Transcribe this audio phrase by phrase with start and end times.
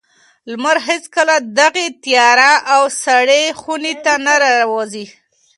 [0.49, 5.05] لمر هېڅکله دغې تیاره او سړې خونې ته نه راوځي.